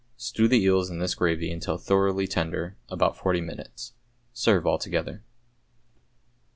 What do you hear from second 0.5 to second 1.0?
eels in